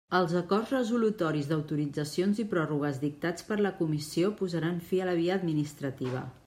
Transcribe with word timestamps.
Els 0.17 0.31
acords 0.37 0.71
resolutoris 0.75 1.49
d'autoritzacions 1.51 2.41
i 2.43 2.47
pròrrogues 2.55 2.99
dictats 3.05 3.49
per 3.51 3.61
la 3.67 3.75
Comissió 3.83 4.35
posaran 4.43 4.85
fi 4.91 5.05
a 5.05 5.11
la 5.13 5.17
via 5.25 5.39
administrativa. 5.43 6.27